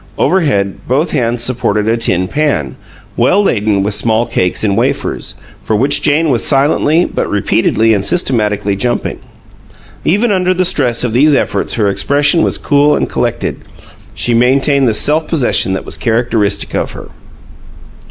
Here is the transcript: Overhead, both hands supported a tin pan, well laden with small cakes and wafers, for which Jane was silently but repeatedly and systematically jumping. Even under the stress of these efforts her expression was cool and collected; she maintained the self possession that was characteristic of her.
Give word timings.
Overhead, 0.17 0.79
both 0.87 1.11
hands 1.11 1.43
supported 1.43 1.87
a 1.87 1.95
tin 1.95 2.27
pan, 2.27 2.75
well 3.15 3.43
laden 3.43 3.83
with 3.83 3.93
small 3.93 4.25
cakes 4.25 4.63
and 4.63 4.75
wafers, 4.75 5.35
for 5.63 5.75
which 5.75 6.01
Jane 6.01 6.31
was 6.31 6.43
silently 6.43 7.05
but 7.05 7.29
repeatedly 7.29 7.93
and 7.93 8.03
systematically 8.03 8.75
jumping. 8.75 9.19
Even 10.03 10.31
under 10.31 10.55
the 10.55 10.65
stress 10.65 11.03
of 11.03 11.13
these 11.13 11.35
efforts 11.35 11.75
her 11.75 11.87
expression 11.87 12.41
was 12.41 12.57
cool 12.57 12.95
and 12.95 13.09
collected; 13.11 13.59
she 14.15 14.33
maintained 14.33 14.89
the 14.89 14.95
self 14.95 15.27
possession 15.27 15.73
that 15.73 15.85
was 15.85 15.97
characteristic 15.97 16.73
of 16.73 16.93
her. 16.93 17.09